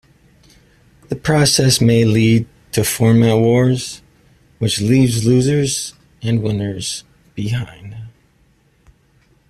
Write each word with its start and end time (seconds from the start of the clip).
The 1.09 1.15
process 1.15 1.79
may 1.79 2.05
lead 2.05 2.47
to 2.71 2.83
format 2.83 3.37
wars, 3.37 4.01
which 4.57 4.81
leaves 4.81 5.27
losers 5.27 5.93
and 6.23 6.41
winners 6.41 7.03
behind. 7.35 7.95